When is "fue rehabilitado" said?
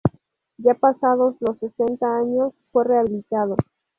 2.71-3.55